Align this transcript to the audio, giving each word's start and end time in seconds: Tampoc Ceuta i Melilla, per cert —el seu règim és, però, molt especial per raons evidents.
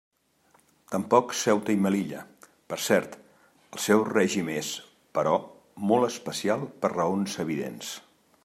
Tampoc 0.93 1.35
Ceuta 1.41 1.75
i 1.75 1.79
Melilla, 1.87 2.23
per 2.73 2.79
cert 2.87 3.13
—el 3.19 3.83
seu 3.85 4.03
règim 4.09 4.51
és, 4.57 4.73
però, 5.19 5.37
molt 5.93 6.11
especial 6.13 6.69
per 6.83 6.95
raons 6.97 7.39
evidents. 7.47 7.97